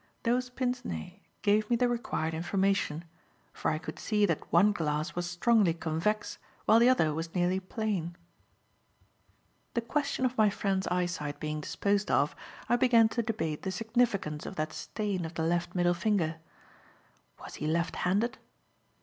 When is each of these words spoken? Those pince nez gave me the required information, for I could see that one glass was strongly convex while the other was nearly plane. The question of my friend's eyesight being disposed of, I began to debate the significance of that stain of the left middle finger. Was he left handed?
Those 0.23 0.49
pince 0.49 0.83
nez 0.83 1.11
gave 1.43 1.69
me 1.69 1.75
the 1.75 1.87
required 1.87 2.33
information, 2.33 3.05
for 3.53 3.69
I 3.69 3.77
could 3.77 3.99
see 3.99 4.25
that 4.25 4.51
one 4.51 4.71
glass 4.71 5.13
was 5.13 5.29
strongly 5.29 5.75
convex 5.75 6.39
while 6.65 6.79
the 6.79 6.89
other 6.89 7.13
was 7.13 7.35
nearly 7.35 7.59
plane. 7.59 8.15
The 9.75 9.81
question 9.81 10.25
of 10.25 10.35
my 10.35 10.49
friend's 10.49 10.87
eyesight 10.87 11.39
being 11.39 11.61
disposed 11.61 12.09
of, 12.09 12.35
I 12.67 12.77
began 12.77 13.09
to 13.09 13.21
debate 13.21 13.61
the 13.61 13.69
significance 13.71 14.47
of 14.47 14.55
that 14.55 14.73
stain 14.73 15.23
of 15.23 15.35
the 15.35 15.43
left 15.43 15.75
middle 15.75 15.93
finger. 15.93 16.37
Was 17.39 17.53
he 17.61 17.67
left 17.67 17.97
handed? 17.97 18.39